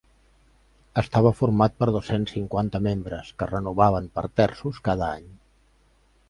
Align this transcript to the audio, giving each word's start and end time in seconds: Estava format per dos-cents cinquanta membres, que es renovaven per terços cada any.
Estava 1.01 1.31
format 1.41 1.75
per 1.83 1.87
dos-cents 1.95 2.33
cinquanta 2.37 2.81
membres, 2.87 3.29
que 3.37 3.47
es 3.49 3.53
renovaven 3.53 4.09
per 4.17 4.25
terços 4.41 4.81
cada 4.89 5.13
any. 5.21 5.29